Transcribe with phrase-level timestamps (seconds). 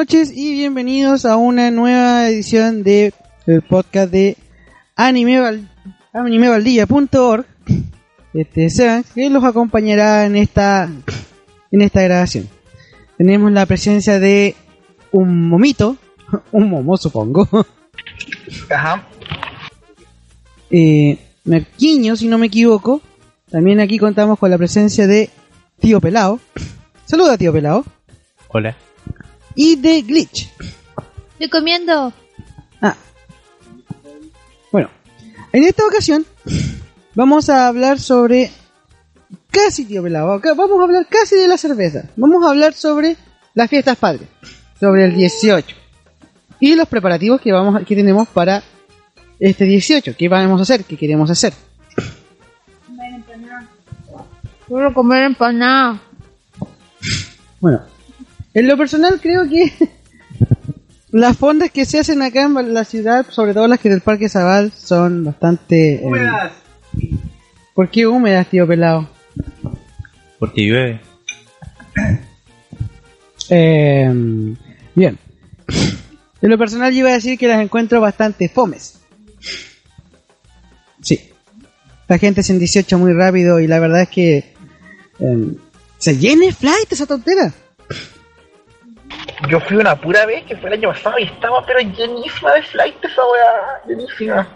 [0.00, 3.12] Buenas noches y bienvenidos a una nueva edición de
[3.46, 4.38] el podcast de
[4.96, 5.68] animeval,
[6.14, 7.44] animevaldilla.org.
[8.32, 10.88] Este Seban que los acompañará en esta
[11.70, 12.48] en esta grabación.
[13.18, 14.56] Tenemos la presencia de
[15.12, 15.98] un momito,
[16.50, 17.46] un momo supongo.
[18.70, 19.06] Ajá.
[20.70, 23.02] Eh, Merquiño, si no me equivoco.
[23.50, 25.28] También aquí contamos con la presencia de
[25.78, 26.40] Tío Pelao.
[27.04, 27.84] Saluda, Tío Pelao.
[28.48, 28.74] Hola.
[29.62, 30.48] Y de Glitch.
[31.32, 32.14] Estoy comiendo.
[32.80, 32.96] Ah.
[34.72, 34.88] Bueno,
[35.52, 36.24] en esta ocasión
[37.14, 38.50] vamos a hablar sobre
[39.50, 40.40] casi tío pelado.
[40.56, 42.04] Vamos a hablar casi de la cerveza.
[42.16, 43.18] Vamos a hablar sobre
[43.52, 44.26] las fiestas padres,
[44.78, 45.76] sobre el 18
[46.58, 48.62] y los preparativos que vamos a- que tenemos para
[49.38, 50.14] este 18.
[50.16, 50.84] ¿Qué vamos a hacer?
[50.84, 51.52] ¿Qué queremos hacer?
[54.66, 56.00] Quiero comer empanada.
[57.60, 57.82] Bueno,
[58.54, 59.72] en lo personal creo que
[61.10, 64.28] las fondas que se hacen acá en la ciudad, sobre todo las que del Parque
[64.28, 65.94] Zabal, son bastante...
[65.94, 66.30] eh,
[67.74, 69.08] ¿Por qué húmedas, tío pelado?
[70.38, 71.00] Porque llueve.
[73.48, 74.06] Eh,
[74.94, 75.18] bien.
[76.42, 79.00] En lo personal yo iba a decir que las encuentro bastante fomes.
[81.02, 81.30] Sí.
[82.08, 84.36] La gente es en 18 muy rápido y la verdad es que...
[85.18, 85.48] eh,
[85.98, 87.52] se llena flight esa tontera.
[89.50, 92.62] Yo fui una pura vez, que fue el año pasado, y estaba pero llenísima de
[92.62, 93.82] flight esa weá.
[93.88, 94.48] Llenísima.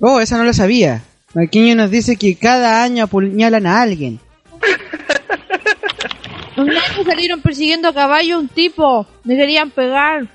[0.00, 1.02] Oh, esa no la sabía.
[1.34, 4.20] Marquinhos nos dice que cada año apuñalan a alguien.
[6.56, 9.06] Un año salieron persiguiendo a caballo un tipo.
[9.24, 10.28] Me querían pegar.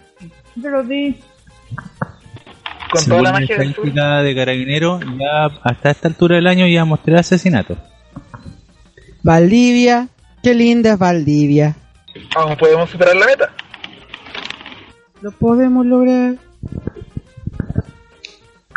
[0.55, 1.17] Yo lo vi.
[2.91, 3.93] Con Según toda la magia del sur.
[3.93, 7.77] de carabinero, ya hasta esta altura del año ya mostré asesinatos.
[9.23, 10.09] Valdivia.
[10.41, 11.75] Qué linda es Valdivia.
[12.35, 13.53] Aún podemos superar la meta.
[15.21, 16.35] Lo podemos lograr.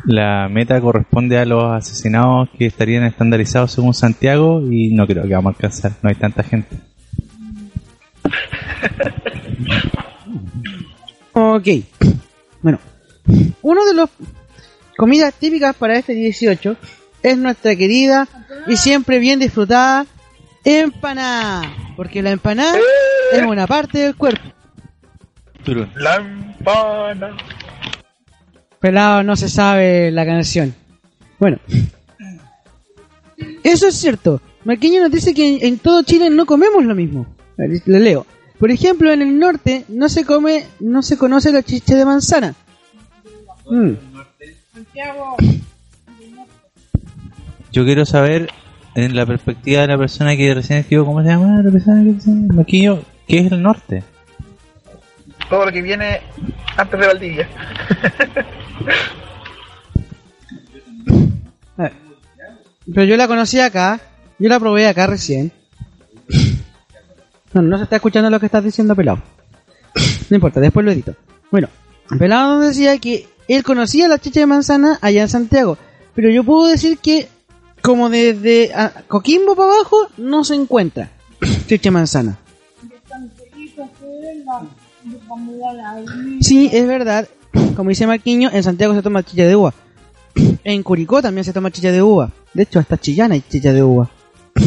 [0.05, 5.35] La meta corresponde a los asesinados que estarían estandarizados según Santiago y no creo que
[5.35, 6.77] vamos a alcanzar, no hay tanta gente.
[11.33, 11.69] Ok.
[12.63, 12.79] Bueno,
[13.63, 14.11] uno de los
[14.97, 16.77] comidas típicas para este 18
[17.23, 18.27] es nuestra querida
[18.67, 20.07] y siempre bien disfrutada
[20.65, 21.73] empanada.
[21.97, 22.79] Porque la empanada
[23.33, 24.43] es una parte del cuerpo.
[25.65, 25.91] Turun.
[25.95, 27.37] Lampana.
[28.81, 30.75] Pelado no se sabe la canción.
[31.39, 31.59] Bueno.
[33.63, 34.41] Eso es cierto.
[34.65, 37.27] Marqueño nos dice que en, en todo Chile no comemos lo mismo.
[37.57, 38.27] Le leo.
[38.59, 42.55] Por ejemplo, en el norte no se come, no se conoce la chicha de manzana.
[43.69, 43.93] Mm.
[47.73, 48.51] Yo quiero saber,
[48.95, 52.13] en la perspectiva de la persona que recién escribió, ¿cómo se llama la persona que
[52.13, 53.03] recién Maquillo?
[53.27, 54.03] ¿Qué es el norte?
[55.49, 56.21] Todo lo que viene
[56.77, 57.49] antes de Valdivia.
[61.77, 61.93] Ver.
[62.93, 64.01] Pero yo la conocí acá.
[64.39, 65.53] Yo la probé acá recién.
[67.53, 69.23] No, no se está escuchando lo que estás diciendo, pelado.
[70.31, 71.15] No importa, después lo edito.
[71.51, 71.69] Bueno,
[72.19, 75.77] pelado decía que él conocía la chicha de manzana allá en Santiago.
[76.15, 77.29] Pero yo puedo decir que,
[77.83, 81.11] como desde ah, Coquimbo para abajo, no se encuentra
[81.67, 82.39] chicha de manzana.
[86.41, 87.29] Sí, es verdad.
[87.77, 89.75] Como dice Marquiño, en Santiago se toma chicha de uva.
[90.65, 92.31] En Curicó también se toma chicha de uva.
[92.55, 94.09] De hecho, hasta Chillán hay chicha de uva.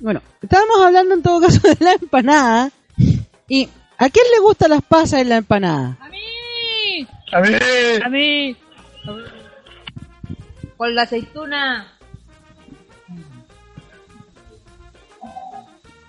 [0.00, 2.70] Bueno, estábamos hablando en todo caso de la empanada.
[3.48, 5.96] ¿Y a quién le gustan las pasas en la empanada?
[6.00, 6.23] ¡A mí!
[7.34, 7.48] A mí.
[8.04, 8.56] ¡A mí!
[10.76, 11.88] Con la aceituna.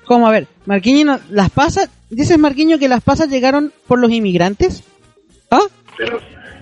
[0.06, 0.27] ¿Cómo?
[0.27, 1.89] A ver, Marquiño, no- las pasas...
[2.10, 4.83] ¿Dices, Marquiño, que las pasas llegaron por los inmigrantes?
[5.50, 5.60] ¿Ah?
[5.98, 6.19] Pero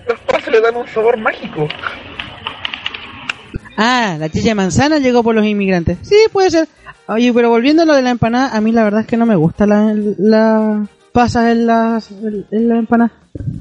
[0.08, 1.68] los pasos le dan un sabor mágico.
[3.76, 5.98] Ah, la chicha de manzana llegó por los inmigrantes.
[6.02, 6.68] Sí, puede ser.
[7.06, 9.26] Oye, pero volviendo a lo de la empanada, a mí la verdad es que no
[9.26, 12.02] me gusta la, la pasas en la,
[12.50, 13.12] en la empanada.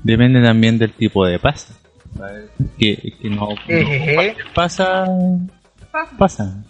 [0.04, 1.74] Depende también del tipo de pasa.
[2.78, 3.50] Que, que no,
[4.54, 5.06] pasa.
[6.18, 6.64] Pasa.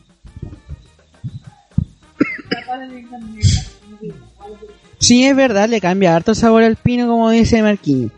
[5.00, 8.12] Sí, es verdad, le cambia harto el sabor al pino, como dice Marquinhos.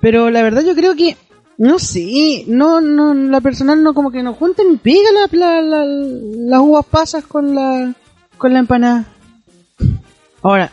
[0.00, 1.16] Pero la verdad yo creo que,
[1.56, 5.60] no sé, no, no, la personal no como que no junta ni pega la, la-
[5.62, 7.92] la- las uvas pasas con la,
[8.36, 9.06] con la empanada.
[10.42, 10.70] Ahora,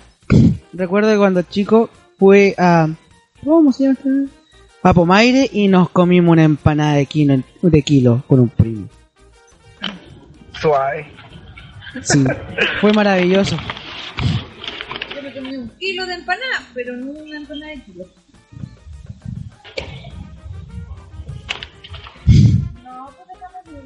[0.76, 1.90] recuerdo que cuando chico
[2.20, 2.88] fue a,
[3.44, 3.98] ¿cómo se llama?
[3.98, 4.10] este?
[4.84, 8.88] A Pomaire y nos comimos una empanada de kilo, de kilo con un primo.
[10.62, 11.08] Suave.
[12.04, 12.24] Sí,
[12.82, 13.58] fue maravilloso.
[15.16, 18.06] Yo me comí un kilo de empanada, pero no una empanada de kilo.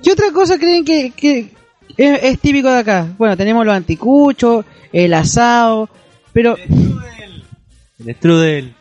[0.04, 1.52] ¿Qué otra cosa creen que, que
[1.96, 3.08] es, es típico de acá?
[3.18, 5.88] Bueno, tenemos los anticuchos, el asado,
[6.34, 8.74] pero El strudel.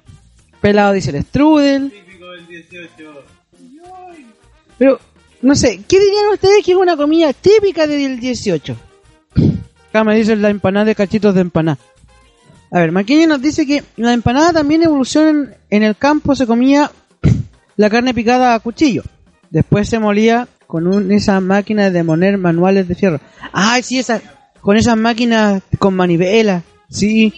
[0.60, 1.92] pelado dice el strudel.
[4.78, 5.00] Pero,
[5.42, 8.76] no sé, ¿qué dirían ustedes que es una comida típica del 18?
[9.88, 11.78] Acá me dicen la empanada de cachitos de empanada.
[12.70, 16.90] A ver, Maqueño nos dice que la empanada también evoluciona en el campo, se comía
[17.76, 19.02] la carne picada a cuchillo.
[19.50, 23.20] Después se molía con un- esas máquinas de moler manuales de fierro.
[23.52, 24.20] Ah, sí, esa,
[24.60, 26.62] con esas máquinas con manivela.
[26.90, 27.32] Sí.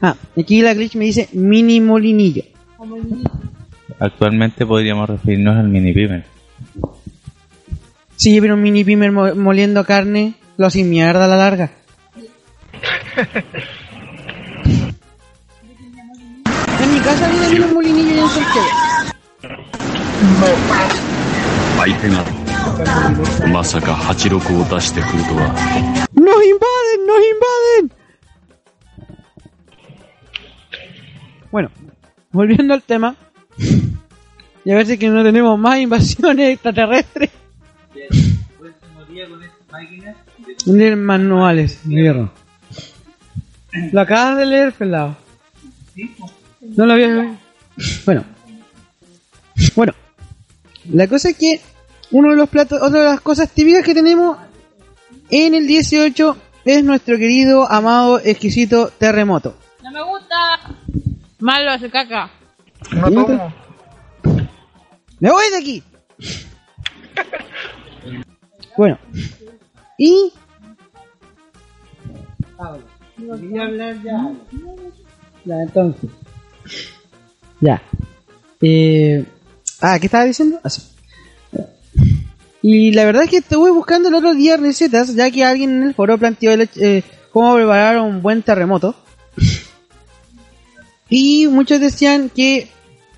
[0.00, 2.44] Ah, aquí la glitch me dice mini molinillo.
[3.98, 6.24] Actualmente podríamos referirnos al mini pimer.
[8.16, 11.72] Sí, pero un mini pimer moliendo carne lo hacen mierda a la larga.
[16.82, 18.24] en mi casa viene un molinillo y en el
[20.40, 21.82] No.
[21.82, 21.92] Ahí
[23.51, 25.53] まさか86を出してくるとは
[26.13, 27.05] ¡Nos invaden!
[27.07, 28.03] ¡Nos invaden!
[31.51, 31.69] Bueno,
[32.31, 33.15] volviendo al tema.
[34.65, 37.29] Y a ver si es que no tenemos más invasiones extraterrestres.
[40.65, 42.31] De manuales de hierro.
[43.91, 45.17] Lo acabas de leer, pelado.
[46.61, 47.37] No lo había leído.
[48.05, 48.23] Bueno.
[49.75, 49.93] Bueno.
[50.89, 51.61] La cosa es que
[52.10, 54.38] uno de los platos, otra de las cosas típicas que tenemos
[55.30, 59.56] en el 18 es nuestro querido, amado, exquisito terremoto.
[59.82, 60.36] No me gusta.
[61.38, 62.30] Malo hace caca.
[62.92, 63.52] No tomo.
[65.20, 65.82] ¡Me voy de aquí!
[68.76, 68.98] bueno.
[69.98, 70.32] Y...
[73.40, 74.32] Quería hablar ya.
[75.44, 76.10] Ya, entonces.
[77.60, 77.82] Ya.
[78.60, 79.24] Eh...
[79.80, 80.60] Ah, ¿qué estaba diciendo?
[80.62, 80.97] Así.
[82.62, 85.82] Y la verdad es que estuve buscando el otro día recetas, ya que alguien en
[85.84, 88.94] el foro planteó el eh, cómo preparar un buen terremoto.
[91.08, 92.68] Y muchos decían que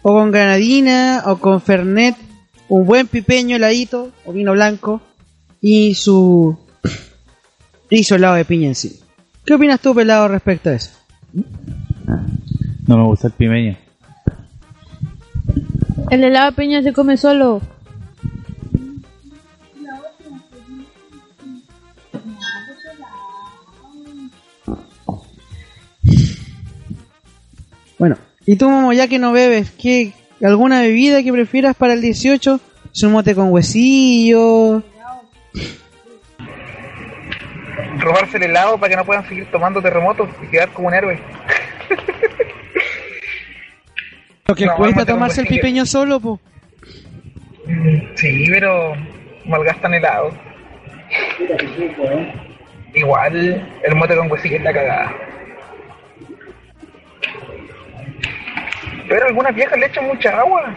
[0.03, 2.17] o con granadina o con fernet,
[2.69, 5.01] un buen pipeño heladito o vino blanco
[5.61, 6.57] y su
[7.91, 9.01] y su helado de piña en sí.
[9.45, 10.91] ¿Qué opinas tú, pelado, respecto a eso?
[12.87, 13.77] No me gusta el pimeño.
[16.11, 17.61] El helado de piña se come solo.
[28.01, 28.17] Bueno,
[28.47, 32.59] y tú, Momo, ya que no bebes, ¿qué, ¿alguna bebida que prefieras para el 18?
[32.95, 34.83] ¿Es un mote con huesillo?
[37.99, 41.21] Robarse el helado para que no puedan seguir tomando terremotos y quedar como un héroe.
[44.47, 46.41] Lo que No, cuesta tomarse el pipeño solo, po.
[48.15, 48.95] Sí, pero
[49.45, 50.31] malgastan helado.
[52.95, 55.30] Igual el mote con huesillo es la cagada.
[59.11, 60.73] Pero algunas viejas le echan mucha agua.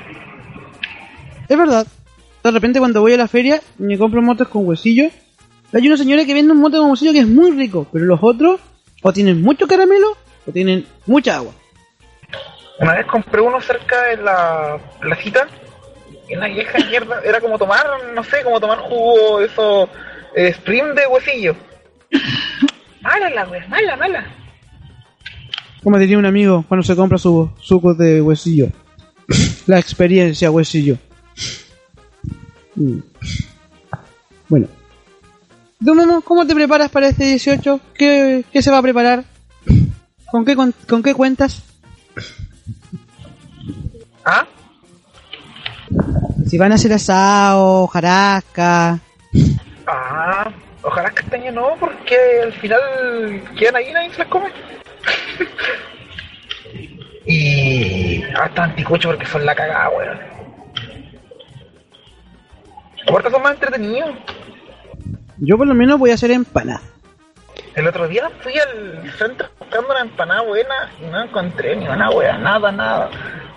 [1.48, 1.86] Es verdad.
[2.44, 5.12] De repente cuando voy a la feria me compro motes con huesillo,
[5.72, 8.20] hay una señora que vende un mote con huesillo que es muy rico, pero los
[8.24, 8.60] otros
[9.04, 11.54] o tienen mucho caramelo o tienen mucha agua.
[12.80, 15.48] Una vez compré uno cerca de la placita
[16.28, 17.86] y una vieja mierda era como tomar,
[18.16, 19.90] no sé, como tomar jugo de esos
[20.36, 21.56] eh, Spring de huesillo.
[23.02, 24.43] Mala la wea, mala, mala.
[25.84, 28.70] Como diría un amigo cuando se compra su suco de huesillo.
[29.68, 30.98] La experiencia huesillo.
[32.75, 33.00] Mm.
[34.48, 34.68] Bueno.
[35.84, 37.80] ¿Tú, Momo, cómo te preparas para este 18?
[37.94, 39.25] ¿Qué, qué se va a preparar?
[40.32, 41.63] ¿Con qué, con, con qué cuentas?
[44.25, 44.48] ¿Ah?
[46.48, 49.00] Si van a hacer asado, jarasca...
[49.86, 50.50] Ah,
[50.82, 52.80] ojalá que este año no, porque al final
[53.58, 54.50] quedan ahí y nadie se las come.
[57.25, 60.20] Y harta anticucho porque son la cagada, weón.
[63.08, 64.16] Aparte son más entretenidos.
[65.38, 66.82] Yo por lo menos voy a hacer empanada.
[67.75, 72.10] El otro día fui al centro buscando una empanada buena y no encontré ni una
[72.12, 73.10] wea, nada, nada.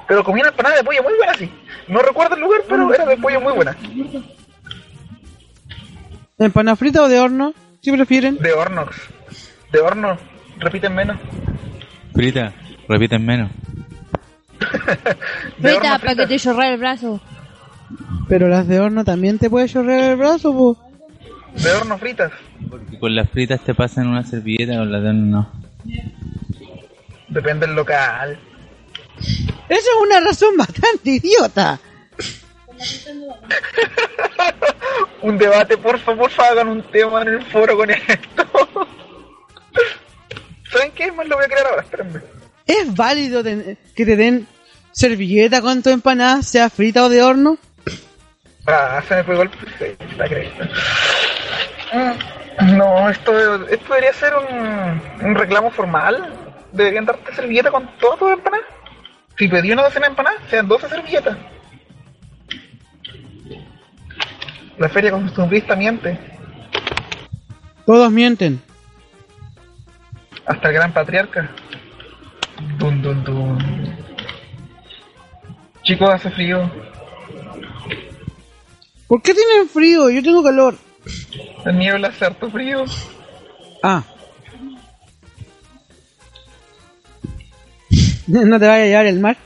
[0.08, 1.52] Pero comí una empanada de pollo muy buena, sí.
[1.88, 3.76] No recuerdo el lugar, pero era de pollo muy buena.
[6.38, 7.54] ¿Empanada frita o de horno?
[7.80, 8.38] Si prefieren.
[8.38, 8.86] De horno.
[9.70, 10.16] De horno.
[10.58, 11.18] Repiten menos.
[12.16, 12.52] Frita,
[12.88, 13.50] repiten menos.
[15.60, 17.20] Frita para que te chorre el brazo.
[18.26, 20.78] Pero las de horno también te puede chorrear el brazo, po.
[21.62, 22.32] De horno fritas.
[22.70, 25.52] Porque con las fritas te pasan una servilleta, con las de horno no.
[27.28, 28.38] Depende del local.
[29.18, 31.78] Esa es una razón bastante idiota.
[35.22, 38.46] Un debate, por favor, por favor, hagan un tema en el foro con esto.
[40.70, 41.12] ¿Saben qué?
[41.12, 42.20] Más lo voy a crear ahora, espérenme.
[42.66, 44.46] ¿Es válido que te den
[44.92, 47.58] servilleta con tu empanada, sea frita o de horno?
[48.66, 49.50] Ah, se me pegó el
[50.18, 50.68] la cresta.
[51.92, 56.32] Mm, No, esto, esto debería ser un, un reclamo formal.
[56.72, 58.66] Deberían darte servilleta con todas tus empanadas.
[59.38, 61.36] Si pedí una docena de empanadas, sean 12 servilletas.
[64.78, 66.18] La feria costumbrista miente.
[67.86, 68.60] Todos mienten.
[70.46, 71.50] Hasta el gran patriarca.
[72.78, 73.96] Dun, dun, dun.
[75.82, 76.70] Chicos, hace frío.
[79.06, 80.10] ¿Por qué tienen frío?
[80.10, 80.76] Yo tengo calor.
[81.64, 82.84] La niebla hace harto frío.
[83.82, 84.02] Ah.
[88.26, 89.36] ¿No te vaya a llevar el mar?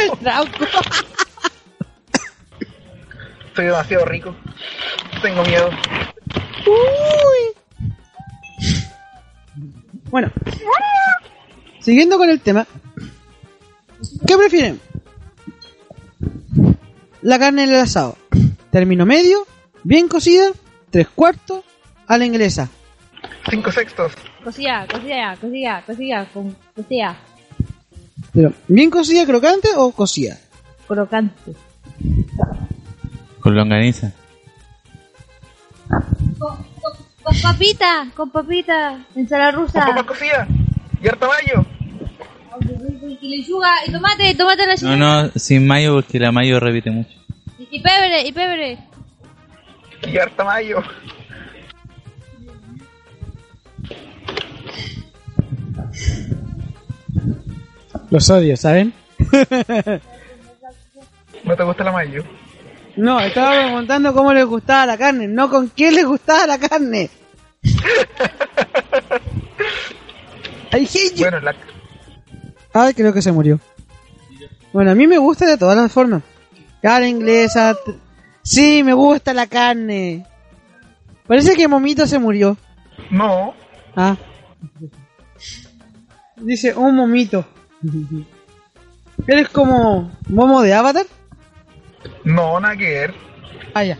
[0.00, 0.66] el trauco.
[3.54, 4.34] Soy demasiado rico.
[5.22, 5.70] Tengo miedo.
[6.66, 7.94] Uy.
[10.10, 10.30] Bueno.
[11.80, 12.66] Siguiendo con el tema.
[14.26, 14.80] ¿Qué prefieren?
[17.22, 18.16] La carne en el asado.
[18.70, 19.46] Término medio,
[19.82, 20.50] bien cocida,
[20.90, 21.64] tres cuartos,
[22.06, 22.68] a la inglesa.
[23.48, 24.12] Cinco sextos.
[24.42, 27.16] Cocida, cocida, cocida, cocida, con cocida.
[28.32, 30.38] Pero, ¿bien cocida, crocante o cocida?
[30.86, 31.54] Crocante.
[33.40, 34.12] Con longaniza.
[36.38, 39.04] Con papita, con papita.
[39.14, 39.86] Ensalada Con rusa.
[39.86, 40.48] papas cocidas.
[41.02, 41.64] Y harta mayo.
[43.20, 47.10] Y lechuga, y tomate, tomate la No, no, sin mayo porque la mayo repite mucho.
[47.58, 48.78] Y, y pebre, y pebre.
[50.06, 50.82] Y harta mayo.
[58.10, 58.92] Los odio, ¿saben?
[61.44, 62.24] ¿No te gusta la mayo?
[62.96, 67.10] No, estaba preguntando cómo les gustaba la carne, no con qué les gustaba la carne.
[70.74, 71.18] You.
[71.18, 71.54] Bueno, la,
[72.72, 73.60] Ay, creo que se murió.
[74.72, 76.22] Bueno, a mí me gusta de todas las formas.
[76.82, 77.76] Cara inglesa.
[78.42, 80.26] Sí, me gusta la carne.
[81.28, 82.56] Parece que Momito se murió.
[83.10, 83.54] no.
[83.96, 84.16] Ah.
[86.36, 87.46] Dice un momito.
[89.26, 91.06] ¿Eres como Momo de Avatar?
[92.24, 93.14] No, nada que ver.
[93.74, 93.98] Ah, ya.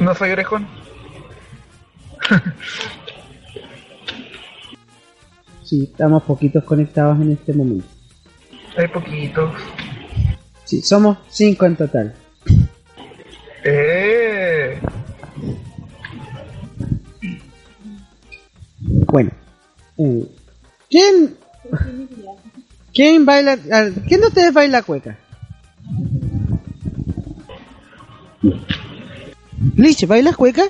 [0.00, 0.66] No soy orejón.
[5.64, 7.84] Sí, estamos poquitos conectados en este momento.
[8.74, 9.52] Hay poquitos.
[10.64, 12.14] Sí, somos cinco en total.
[13.64, 14.80] Eh.
[18.80, 19.30] Bueno.
[19.98, 20.26] eh,
[20.88, 21.36] ¿Quién?
[22.94, 23.58] ¿Quién baila?
[23.58, 25.18] ¿Quién de ustedes baila cueca?
[29.76, 30.62] Liche, ¿bailas cueca?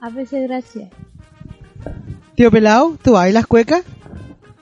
[0.00, 0.90] A veces gracias.
[2.34, 3.82] Tío Pelao, ¿tú bailas cueca?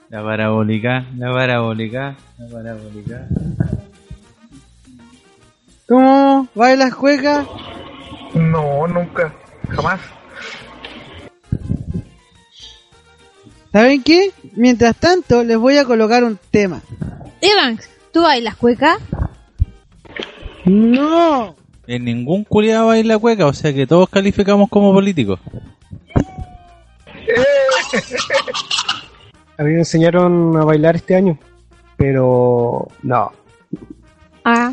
[0.09, 3.27] La parabólica, la parabólica, la parabólica.
[5.87, 7.45] ¿Cómo bailas cueca?
[8.33, 9.33] No, nunca.
[9.69, 9.99] Jamás.
[13.71, 14.31] ¿Saben qué?
[14.55, 16.81] Mientras tanto, les voy a colocar un tema.
[17.41, 18.97] Evans, ¿tú bailas cueca?
[20.65, 21.55] ¡No!
[21.89, 25.39] En ningún culiado baila cueca, o sea que todos calificamos como políticos.
[29.57, 31.37] A mí me enseñaron a bailar este año,
[31.97, 33.31] pero no.
[34.45, 34.71] Ah.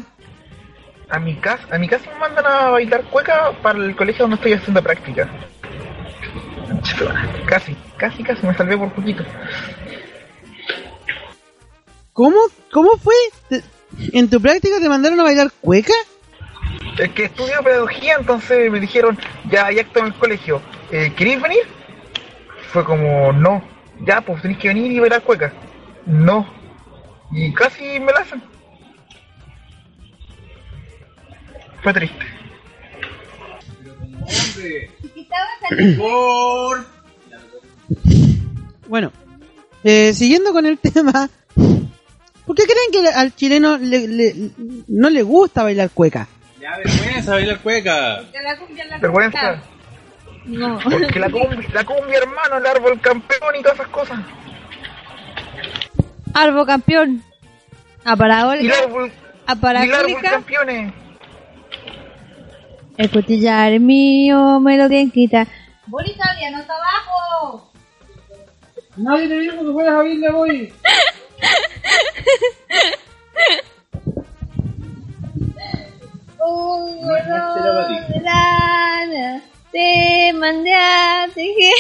[1.09, 4.37] A mi casa, a mi casa me mandan a bailar cueca para el colegio donde
[4.37, 5.29] estoy haciendo práctica.
[7.47, 9.25] Casi, casi, casi me salvé por poquito.
[12.13, 12.37] ¿Cómo?
[12.71, 13.15] ¿Cómo fue?
[13.49, 13.63] ¿Te-
[14.13, 15.95] ¿En tu práctica te mandaron a bailar cueca?
[16.99, 19.19] Es que estudio pedagogía, entonces me dijeron,
[19.51, 21.61] ya hay acto en el colegio, eh, ¿queréis venir?
[22.73, 23.63] Fue como, no,
[24.07, 25.53] ya, pues tenéis que venir y bailar cueca.
[26.07, 26.47] No.
[27.33, 28.43] Y casi me la hacen.
[31.83, 32.25] Fue triste.
[38.89, 39.13] Bueno,
[39.85, 44.51] eh, siguiendo con el tema, ¿por qué creen que al chileno le- le-
[44.89, 46.29] no le gusta bailar cueca?
[46.67, 48.23] Ya, vergüenza bailar cueca.
[49.01, 49.63] Vergüenza.
[50.47, 50.81] No.
[50.81, 54.19] Porque la cumbia, la cumbia, hermano, el árbol campeón y todas esas cosas.
[56.35, 57.23] Arbo campeón.
[58.05, 58.75] A Y el parabólica.
[58.83, 59.13] árbol,
[59.47, 60.31] A y el árbol parabólica.
[60.31, 60.93] campeones.
[62.97, 65.47] El costillar es mío, me lo tienen que quitar.
[65.87, 67.73] Bolita, no está abajo.
[68.97, 70.73] Nadie te dijo que fueras a abrirle voy.
[79.73, 81.75] te mandé a tejer.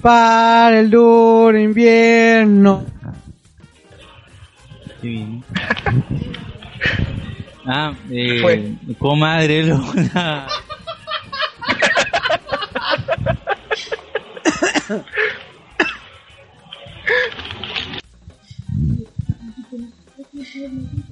[0.00, 2.84] Para el duro invierno.
[5.00, 5.44] Qué bien.
[7.64, 10.48] Ah, eh, comadre Luna.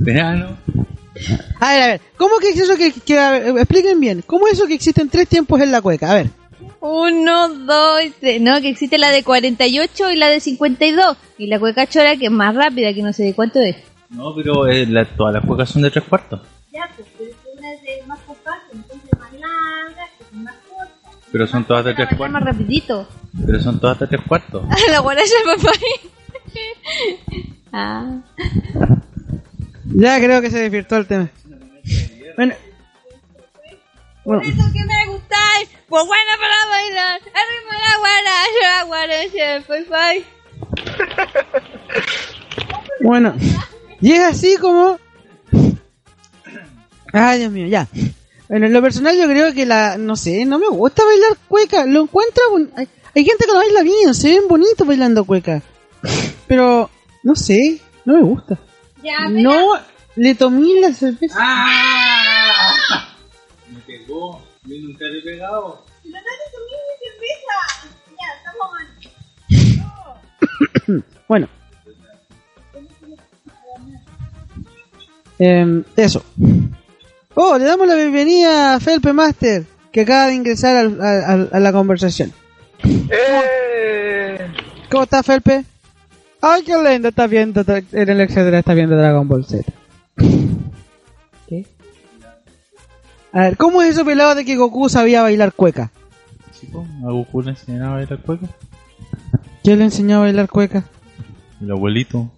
[0.00, 0.56] Verano.
[1.60, 4.46] A ver, a ver, ¿cómo que es eso que, que- a ver, expliquen bien, ¿cómo
[4.46, 6.10] es eso que existen tres tiempos en la cueca?
[6.12, 6.30] A ver,
[6.80, 8.40] Uno, dos, tres.
[8.40, 11.16] No, que existe la de 48 y la de 52.
[11.38, 13.74] Y la cueca chora que es más rápida, que no sé de cuánto es.
[14.10, 16.40] No, pero eh, la- todas las cuecas son de tres cuartos.
[16.72, 21.18] Ya, pues, pero una es de más compacto, entonces más larga, que es más corta.
[21.32, 22.40] Pero son todas de tres más cuartos.
[22.44, 23.08] rapidito.
[23.44, 24.62] Pero son todas de tres cuartos.
[24.90, 25.72] la guaracha papá.
[27.72, 28.18] ah.
[29.94, 31.30] Ya creo que se desvirtuó el tema.
[32.36, 32.54] Bueno,
[34.24, 37.20] bueno, Eso que me gustáis, pues buena para bailar.
[37.20, 40.24] Arriba la guaracha, la guaracha, pues bye.
[43.02, 43.34] bueno,
[44.00, 44.98] y es así como...
[47.12, 47.88] Ay, Dios mío, ya.
[48.48, 51.86] Bueno, en lo personal yo creo que la, no sé, no me gusta bailar cueca,
[51.86, 55.62] lo encuentro, bon- hay, hay gente que lo baila bien, se ven bonitos bailando cueca,
[56.46, 56.88] pero,
[57.22, 58.58] no sé, no me gusta.
[59.08, 59.72] Ya, No,
[60.16, 61.34] le tomé la cerveza.
[61.40, 62.74] ¡Ah!
[63.70, 64.42] Me pegó.
[64.64, 65.84] Yo nunca le he pegado.
[71.28, 71.48] Bueno.
[75.38, 76.24] Em, eso.
[77.34, 81.48] Oh, le damos la bienvenida a Felpe Master, que acaba de ingresar al- a, a-
[81.56, 82.32] a la conversación.
[82.82, 84.38] ¡Eh!
[84.90, 85.64] ¿Cómo está Felpe?
[86.40, 89.64] Ay, qué lindo, está viendo, en el etcétera está viendo Dragon Ball Z.
[91.48, 91.66] ¿Qué?
[93.32, 95.90] A ver, ¿cómo es eso pelado de que Goku sabía bailar cueca?
[96.58, 98.46] Chico, a Goku le enseñaba a bailar cueca.
[99.64, 100.84] ¿Quién le enseñó a bailar cueca?
[101.60, 102.30] El abuelito.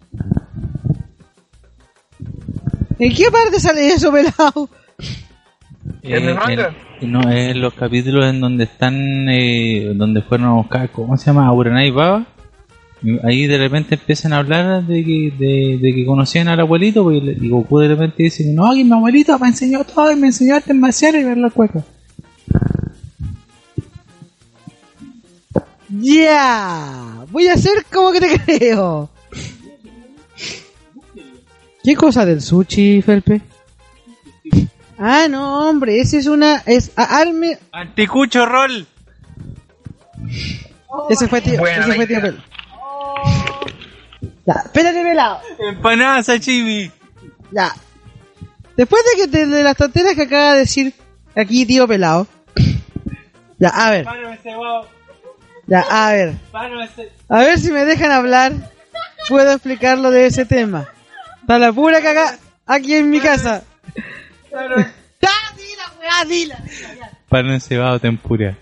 [2.98, 4.68] ¿En qué parte sale eso, pelado?
[6.02, 6.74] ¿En el manga?
[7.00, 8.94] en- no, es en los capítulos en donde están,
[9.30, 11.50] eh, donde fueron a buscar, ¿cómo se llama?
[11.52, 12.26] Uranai Baba.
[13.24, 17.22] Ahí de repente empiezan a hablar de que, de, de que conocían al abuelito pues,
[17.40, 20.56] y, Goku de repente dice, no, que mi abuelito me enseñó todo y me enseñó
[20.56, 21.82] artes marciales y ver la cueca.
[25.88, 29.10] Ya, voy a hacer como que te creo.
[31.82, 33.40] ¿Qué cosa del sushi, Felpe?
[34.98, 38.86] Ah, no, hombre, ese es una es a- arme, ¡Anticucho Roll!
[41.08, 42.44] ese fue tío, ese fue tío idea.
[44.50, 45.40] Ya, espérate pelado.
[45.60, 46.90] ¡Empanada sashimi!
[47.52, 47.72] Ya.
[48.76, 50.92] Después de que te, de las tonteras que acaba de decir
[51.36, 52.26] aquí tío pelado.
[53.58, 54.06] Ya, a ver,
[55.66, 56.34] ya, a ver.
[57.28, 58.52] A ver si me dejan hablar.
[59.28, 60.88] Puedo explicarlo de ese tema.
[61.42, 63.62] Está la pura caga aquí en mi casa.
[64.50, 66.58] Ya, dila, weá, dila.
[67.28, 68.56] Pan encebado tempura.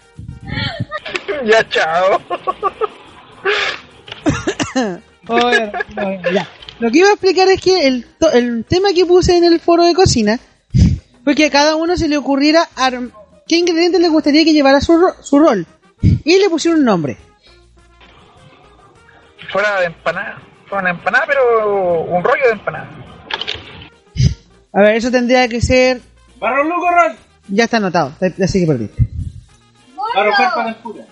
[1.45, 2.21] Ya, chao.
[5.29, 6.49] Oye, oye, ya.
[6.81, 9.61] Lo que iba a explicar es que el, to- el tema que puse en el
[9.61, 10.39] foro de cocina
[11.25, 13.13] fue que a cada uno se le ocurriera arm-
[13.47, 15.67] qué ingredientes le gustaría que llevara su, ro- su rol.
[16.01, 17.17] Y le pusieron un nombre.
[19.53, 20.41] Fuera de empanada.
[20.69, 22.89] Fuera una empanada, pero un rollo de empanada.
[24.73, 26.01] A ver, eso tendría que ser.
[26.39, 27.17] ¡Barro Luco Roll!
[27.49, 28.13] Ya está anotado,
[28.43, 29.09] así que perdiste.
[30.15, 31.05] ¡Barro Carpa tempura!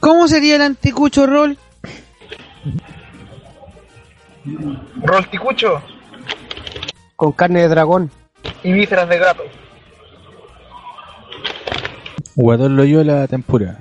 [0.00, 1.58] ¿Cómo sería el anticucho rol?
[5.02, 5.80] Rolticucho
[7.16, 8.10] Con carne de dragón.
[8.64, 9.42] y vísceras de gato.
[12.34, 13.78] Guadón Loyola tempura.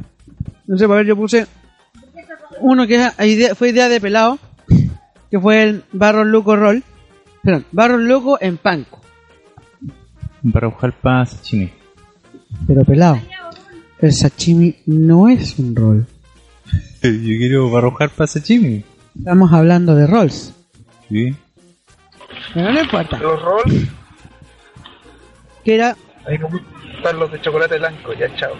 [0.68, 1.48] No sé, a ver, yo puse
[2.60, 3.10] uno que
[3.56, 4.38] fue idea de pelado,
[5.30, 6.84] que fue el barro loco roll.
[7.42, 9.02] Perdón, barro loco en panco.
[10.44, 11.72] Barro Jalpa sashimi.
[12.68, 13.20] Pero pelado,
[14.00, 16.06] el sashimi no es un rol.
[17.02, 18.84] Yo quiero barro Jalpa sashimi.
[19.18, 20.54] Estamos hablando de rolls.
[21.10, 21.36] Sí.
[22.54, 23.18] Pero no importa.
[23.18, 23.88] Los rolls,
[25.64, 28.14] Que era, a mí me gustan los de chocolate blanco.
[28.14, 28.54] Ya, chao.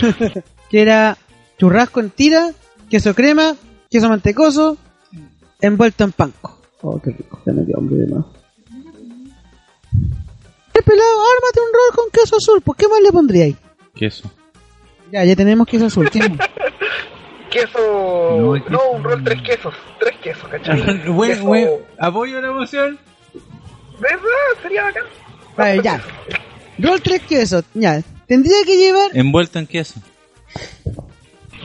[0.70, 1.16] que era
[1.58, 2.50] churrasco en tira,
[2.90, 3.54] queso crema,
[3.90, 4.76] queso mantecoso,
[5.60, 6.60] envuelto en panco.
[6.82, 8.24] Oh, qué rico, ya me dio hambre de más.
[10.74, 12.60] Eh, pelado, ármate un rol con queso azul.
[12.60, 13.56] ¿Por qué más le pondríais?
[13.94, 14.30] Queso.
[15.10, 16.10] Ya, ya tenemos queso azul.
[16.10, 16.38] ¿Qué más?
[17.50, 18.58] Queso.
[18.68, 19.74] No, un rol tres quesos.
[20.00, 20.80] Tres quesos, ¿cachai?
[21.08, 22.98] bueno, Queso- bueno, apoyo la emoción.
[24.00, 24.20] ¿Verdad?
[24.62, 25.04] Sería bacán.
[25.56, 26.02] Ver, ya.
[26.78, 27.64] Rol tres quesos.
[27.74, 28.02] Ya.
[28.26, 29.10] Tendría que llevar.
[29.14, 30.00] Envuelto en queso.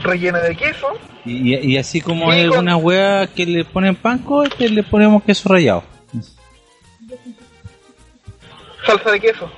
[0.02, 0.86] Relleno de queso.
[1.24, 5.22] Y, y- así como hay con- algunas weas que le ponen panco, este le ponemos
[5.22, 5.84] queso rallado.
[8.86, 9.50] Salsa de queso.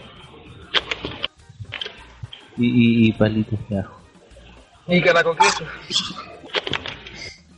[2.59, 4.01] Y, y, y palitos de ajo.
[4.87, 5.65] Y caraco queso.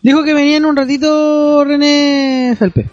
[0.02, 2.88] Dijo que venía en un ratito René Felpe.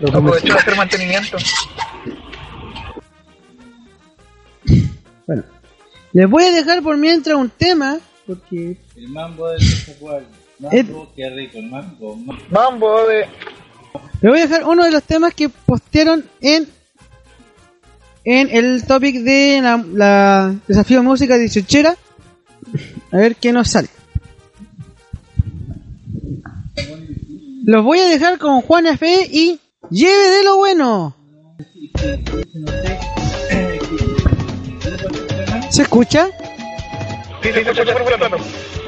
[0.00, 1.36] Aprovechó de hacer mantenimiento.
[5.26, 5.44] Bueno.
[6.12, 7.98] Les voy a dejar por mientras un tema.
[8.26, 8.76] Porque.
[8.96, 10.26] El mambo del Zapual.
[10.58, 12.16] Mambo, qué rico, el mambo.
[12.50, 13.26] Mambo de.
[14.20, 16.68] Les voy a dejar uno de los temas que postearon en.
[18.26, 21.66] En el topic de la, la desafío música 18
[23.14, 23.88] A ver qué nos sale.
[27.64, 29.28] Los voy a dejar con Juan F.
[29.30, 31.14] y Lleve de lo bueno.
[35.70, 36.26] ¿Se escucha?
[37.40, 38.36] Sí, sí, se escucha por fuera plano.
[38.38, 38.83] Cuando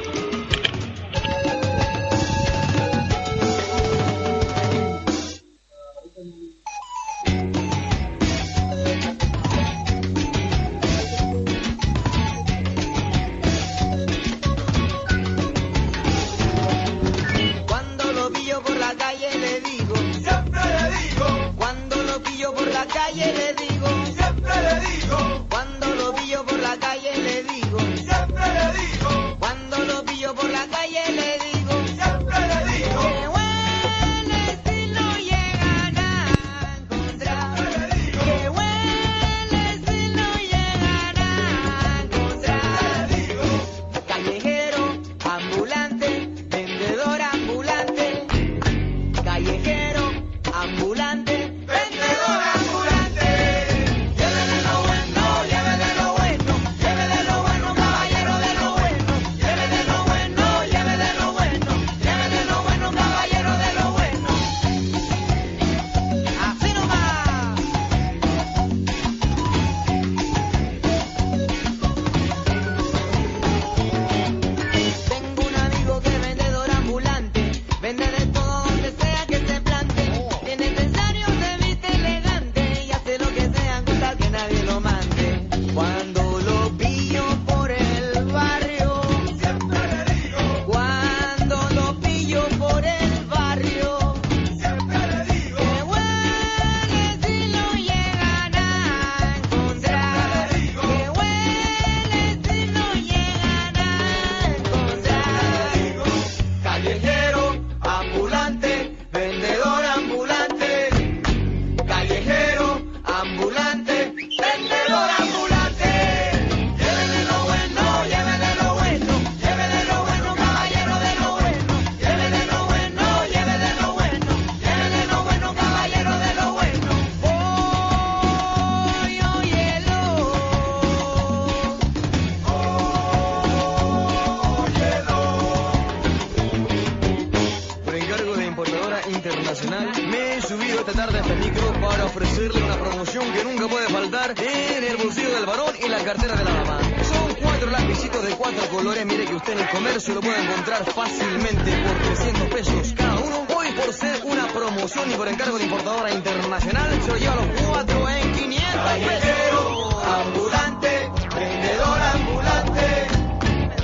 [140.96, 145.44] tarde este micro para ofrecerle una promoción que nunca puede faltar en el bolsillo del
[145.44, 146.80] varón y la cartera de la mamá.
[147.04, 150.84] Son cuatro lapicitos de cuatro colores, mire que usted en el comercio lo puede encontrar
[150.86, 153.46] fácilmente por 300 pesos cada uno.
[153.54, 157.36] Hoy por ser una promoción y por encargo de importadora internacional, se lo lleva a
[157.36, 160.04] los cuatro en 500 pesos.
[160.16, 163.06] ambulante, vendedor ambulante.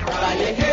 [0.07, 0.72] Callejero,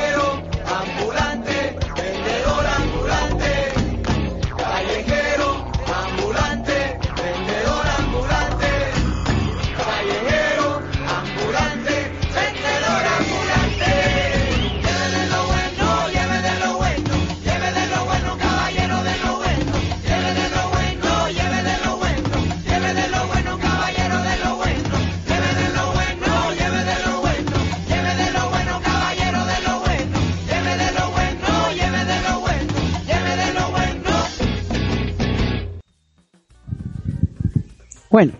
[38.10, 38.34] Bueno,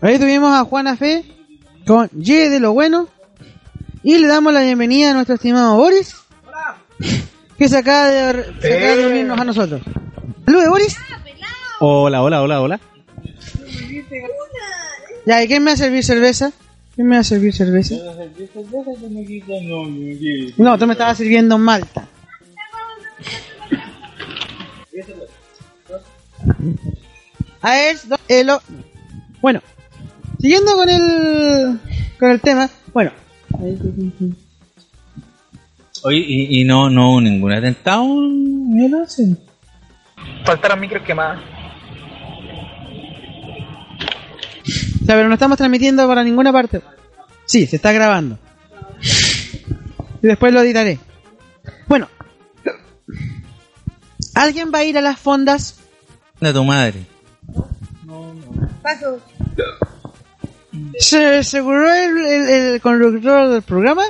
[0.00, 1.24] ahí tuvimos a Juana Fe
[1.86, 3.08] con Ye de lo bueno.
[4.02, 6.14] Y le damos la bienvenida a nuestro estimado Boris.
[7.58, 9.82] Que se acaba de, se acaba de unirnos a nosotros.
[10.46, 10.96] Saludos, Boris.
[11.80, 12.80] Hola, hola, hola, hola.
[15.26, 16.52] Ya, ¿y quién me va a servir cerveza?
[16.94, 17.94] ¿Quién me va a servir cerveza?
[20.56, 22.06] No, tú me estabas sirviendo Malta.
[27.62, 27.96] A ver,
[28.28, 28.62] eh, lo-
[29.40, 29.60] bueno,
[30.40, 31.80] siguiendo con el
[32.18, 33.12] con el tema, bueno,
[36.02, 39.36] Oye, ¿y, y no, no hubo ningún atentado en el once?
[40.44, 41.40] Faltaron micros quemadas.
[45.02, 46.80] o sea, pero no estamos transmitiendo para ninguna parte.
[47.44, 48.38] Sí, se está grabando.
[50.22, 50.98] Y después lo editaré.
[51.88, 52.08] Bueno,
[54.34, 55.80] ¿alguien va a ir a las fondas?
[56.40, 57.04] De tu madre.
[58.82, 59.20] Paso.
[60.98, 64.04] ¿Se aseguró el, el, el conductor del programa?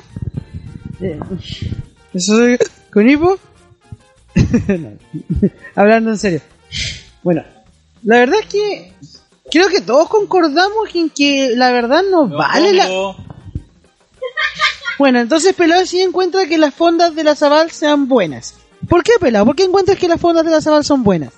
[2.12, 2.58] ¿Eso soy
[2.92, 3.38] con hipo?
[4.34, 4.92] No.
[5.74, 6.40] Hablando en serio.
[7.22, 7.44] Bueno,
[8.02, 8.92] la verdad es que
[9.50, 12.88] creo que todos concordamos en que la verdad no, vale la...
[14.98, 18.58] Bueno, entonces Pelado sí encuentra que las fondas de la Zabal sean buenas.
[18.88, 19.46] ¿Por qué, Pelado?
[19.46, 21.32] ¿Por qué encuentras que las fondas de la Zabal son buenas?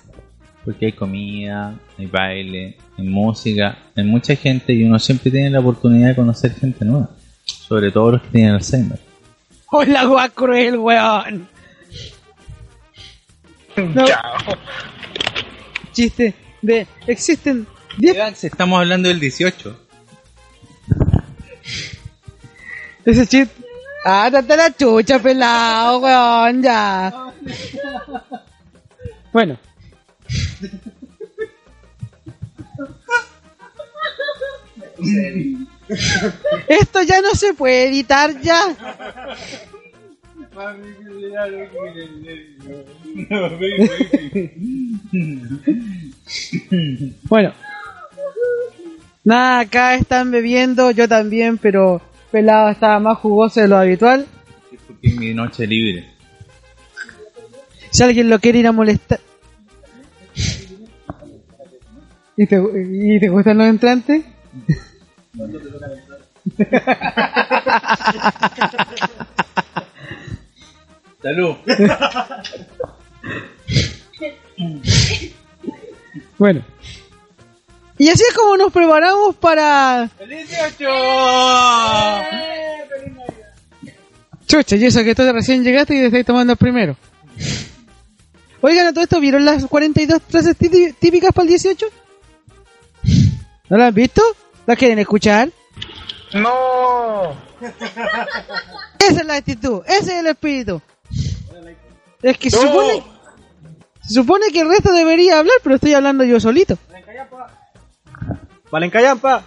[0.65, 5.59] Porque hay comida, hay baile, hay música, hay mucha gente y uno siempre tiene la
[5.59, 7.09] oportunidad de conocer gente nueva.
[7.45, 8.99] Sobre todo los que tienen Alzheimer.
[9.71, 11.47] ¡Hola, gua cruel, weón!
[13.75, 14.05] No.
[14.05, 14.33] Chao.
[15.91, 16.87] Chiste de...
[17.07, 17.65] Existen
[17.97, 19.79] 10 Iván, si estamos hablando del 18.
[23.05, 23.63] Ese chiste.
[24.05, 27.33] Ah, date la chucha, pelado, weón, ya.
[29.31, 29.57] Bueno.
[36.67, 38.75] Esto ya no se puede editar ya.
[47.23, 47.53] Bueno.
[49.25, 54.25] Nada, acá están bebiendo, yo también, pero pelado estaba más jugoso de lo habitual.
[54.87, 56.09] Porque es mi noche libre.
[57.89, 59.19] Si alguien lo quiere ir a molestar.
[62.35, 64.25] ¿Y te, y te gustan los entrantes?
[71.21, 71.55] Salud.
[76.37, 76.63] Bueno.
[77.97, 80.09] Y así es como nos preparamos para...
[84.47, 86.97] Chucha, y eso que tú recién llegaste y te estáis tomando el primero.
[88.61, 91.85] Oigan, a todo esto, ¿vieron las 42 frases tí- típicas para el 18?
[93.69, 94.21] ¿No las han visto?
[94.65, 95.49] ¿Las quieren escuchar?
[96.33, 97.33] No.
[98.99, 100.81] Esa es la actitud, ese es el espíritu.
[102.21, 103.03] Es que se supone,
[104.01, 106.77] se supone que el resto debería hablar, pero estoy hablando yo solito.
[108.71, 109.43] Valencayampa.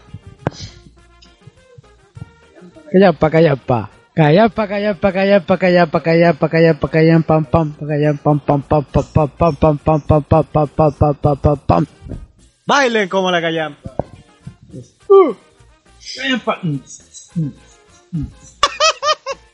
[2.93, 3.91] Callampa, callampa.
[4.15, 9.57] Callampa, callampa, callampa, callampa, callampa, callampa, callampa, pam, pam, callampa, pam, pam, pam, pam, pam,
[9.57, 11.87] pam, pam, pam, pam, pam, pam, pam, pam, pam, pam.
[12.67, 13.96] Bailen como la callampa.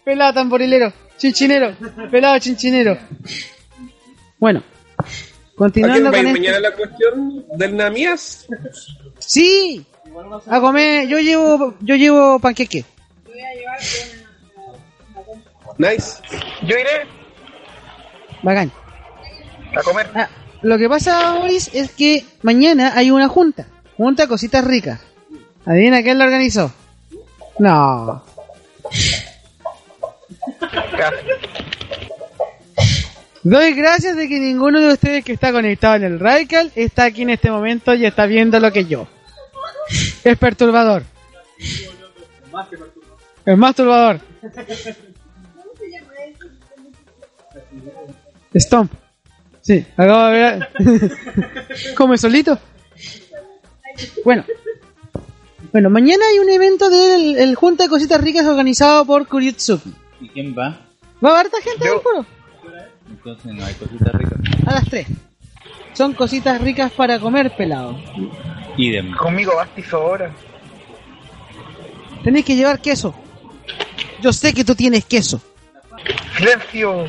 [0.04, 1.76] Pelado tamborilero, chinchinero,
[2.10, 2.98] pelado chinchinero.
[4.38, 4.62] Bueno,
[4.98, 5.04] ¿A
[5.56, 6.32] continuando a con esto.
[6.32, 8.46] mañana la cuestión del Namías?
[9.18, 9.84] Sí,
[10.46, 12.84] a comer, yo llevo, yo llevo panqueque.
[15.78, 16.20] Nice.
[16.62, 17.06] Yo iré
[18.42, 18.70] Bacán.
[19.76, 20.10] a comer.
[20.14, 20.28] Ah,
[20.62, 23.66] lo que pasa, Boris, es que mañana hay una junta.
[23.96, 25.00] Junta de cositas ricas.
[25.64, 26.72] ¿Adivina quién la organizó?
[27.58, 28.24] No.
[33.44, 37.22] Doy gracias de que ninguno de ustedes que está conectado en el Radical está aquí
[37.22, 39.06] en este momento y está viendo lo que yo.
[40.24, 41.02] Es perturbador.
[43.44, 44.20] Es más turbador.
[48.54, 48.92] Stomp.
[49.60, 50.68] Sí, acabo de ver.
[51.96, 52.58] Come solito.
[54.24, 54.44] Bueno.
[55.72, 59.92] Bueno, mañana hay un evento del el Junta de Cositas Ricas organizado por Kuriutsuki.
[60.20, 60.80] ¿Y quién va?
[61.24, 62.00] ¿Va a haber harta gente, Yo.
[62.00, 62.26] juro?
[63.08, 64.38] Entonces no hay cositas ricas.
[64.66, 65.06] A las 3.
[65.94, 67.98] Son cositas ricas para comer, pelado.
[68.76, 69.14] Idem.
[69.16, 70.30] Conmigo bastizo ahora.
[72.24, 73.14] Tenés que llevar queso.
[74.22, 75.40] Yo sé que tú tienes queso.
[76.36, 77.06] Silencio.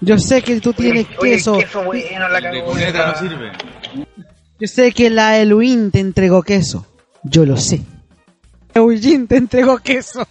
[0.00, 1.58] Yo sé que tú tienes Oye, queso.
[1.58, 3.52] queso bueno, la De cuneta no sirve.
[4.60, 6.86] Yo sé que la Eluín te entregó queso.
[7.22, 7.80] Yo lo sé.
[8.78, 10.26] Eugene te entregó queso.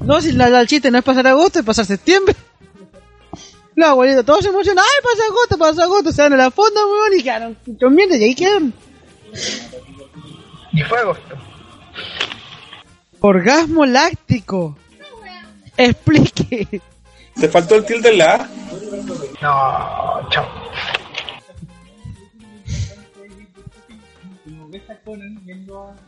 [0.00, 2.34] No, si la, la chiste no es pasar agosto, es pasar septiembre.
[3.74, 4.84] Los abuelitos todos se emocionan.
[4.84, 6.12] ¡Ay, pasa agosto, pasa agosto!
[6.12, 8.72] Se van a la fonda, weón, y quedaron con mierda y ahí quedaron.
[10.72, 11.36] Y fue agosto.
[13.20, 14.78] Orgasmo láctico.
[15.76, 16.80] Explique.
[17.38, 18.48] Te faltó el tilde en la A.
[19.42, 20.46] No, chao.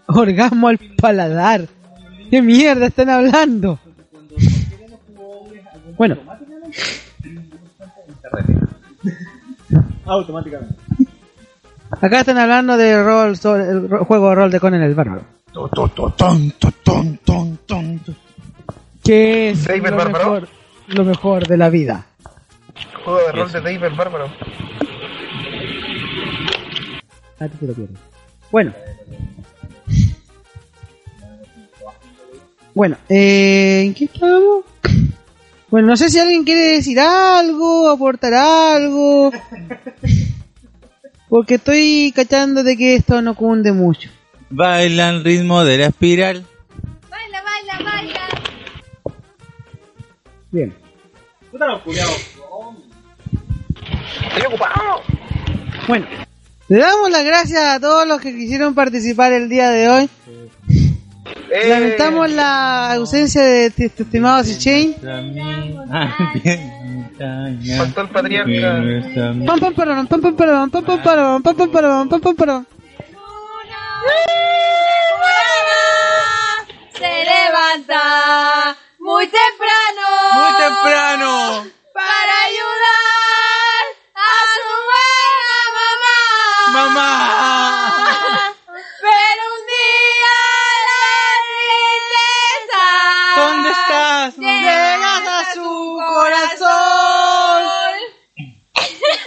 [0.07, 1.66] Orgasmo al paladar.
[2.31, 3.78] ¿Qué mierda están hablando?
[5.96, 6.16] Bueno.
[10.04, 10.74] Automáticamente.
[11.90, 15.22] Acá están hablando de rol, el juego de rol de Conan el Bárbaro.
[19.02, 20.18] Que es David lo Bárbaro.
[20.18, 20.48] mejor,
[20.88, 22.07] lo mejor de la vida.
[23.04, 24.26] Juego de rol de Dave el Bárbaro.
[27.40, 28.08] A ti te lo quiero.
[28.51, 28.73] Bueno.
[32.75, 34.65] Bueno, eh, ¿en qué estamos?
[35.69, 39.33] Bueno, no sé si alguien quiere decir algo, aportar algo.
[41.29, 44.09] Porque estoy cachando de que esto no cunde mucho.
[44.49, 46.47] Baila al ritmo de la espiral.
[47.11, 48.29] Baila, baila, baila.
[50.51, 50.75] Bien.
[54.23, 55.03] Estoy ocupado.
[55.87, 56.07] Bueno,
[56.68, 60.11] le damos las gracias a todos los que quisieron participar el día de hoy.
[61.50, 64.94] Eh, Lamentamos la ausencia de tu estimado Chain.
[67.76, 68.83] Faltó el patriarca.
[69.46, 72.66] Pam pam pam pam pararam, pam pam pararam, pam pam pararam, pam pam pararam.
[76.92, 80.07] Se levanta muy temprano.
[80.35, 81.78] Muy temprano.
[86.79, 88.55] Mamá.
[89.01, 90.38] Pero un día
[90.88, 91.11] la
[91.55, 92.85] tristeza.
[93.37, 94.37] ¿Dónde estás?
[94.37, 95.71] Llegas a su
[96.14, 97.61] corazón.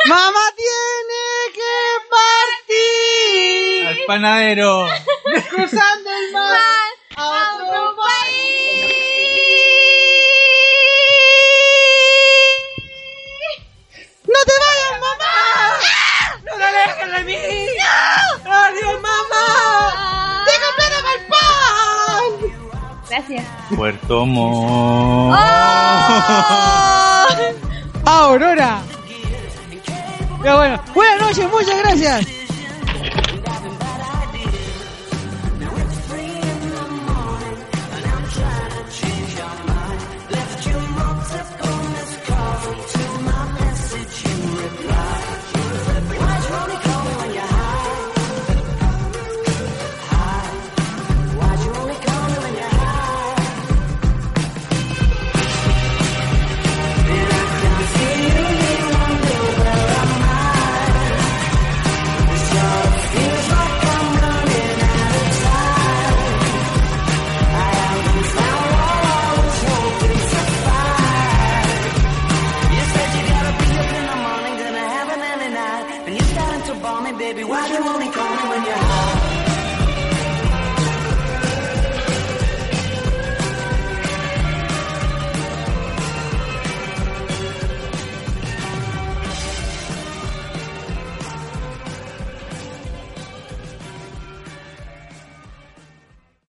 [0.06, 1.76] Mamá tiene que
[2.16, 3.88] partir.
[3.88, 4.88] Al panadero.
[5.50, 6.81] Cruzando el mar.
[18.72, 20.46] ¡Adiós, mamá!
[20.46, 22.30] ¡Deja plata para el pan!
[23.10, 23.46] Gracias.
[23.76, 25.38] Puerto Montt.
[28.06, 28.82] Aurora.
[30.44, 32.41] Ya bueno, buenas noches, muchas gracias.